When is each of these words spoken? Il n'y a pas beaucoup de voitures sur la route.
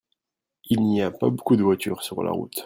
Il 0.65 0.81
n'y 0.81 1.03
a 1.03 1.11
pas 1.11 1.29
beaucoup 1.29 1.55
de 1.55 1.61
voitures 1.61 2.01
sur 2.01 2.23
la 2.23 2.31
route. 2.31 2.59